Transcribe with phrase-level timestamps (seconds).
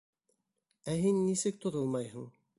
[0.95, 2.29] Ә һин нисек тотолмайһың?